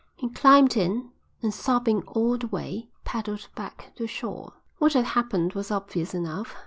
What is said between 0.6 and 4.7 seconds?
in and, sobbing all the way, paddled back to shore."